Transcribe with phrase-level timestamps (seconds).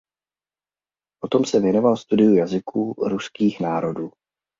[1.21, 4.11] Potom se věnoval studiu jazyků ruských národů.